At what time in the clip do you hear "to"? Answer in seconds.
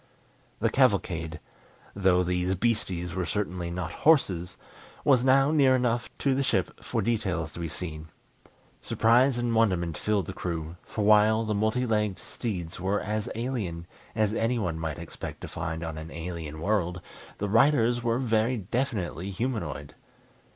6.17-6.33, 7.51-7.59, 15.41-15.47